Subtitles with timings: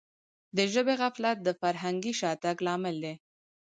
[0.55, 3.13] د ژبي غفلت د فرهنګي شاتګ لامل دی.